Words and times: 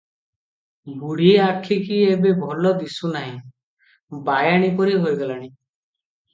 ବୁଢ଼ୀ 1.01 1.27
ଆଖିକି 1.47 1.99
ଏବେ 2.15 2.33
ଭଲ 2.41 2.73
ଦିଶୁ 2.81 3.13
ନାହିଁ; 3.19 3.37
ବାୟାଣୀ 4.33 4.75
ପରି 4.83 5.01
ହୋଇଗଲାଣି। 5.07 5.55